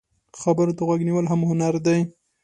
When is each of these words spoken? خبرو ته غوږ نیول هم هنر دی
خبرو 0.41 0.75
ته 0.77 0.81
غوږ 0.87 1.01
نیول 1.07 1.25
هم 1.31 1.41
هنر 1.49 1.73
دی 1.85 1.99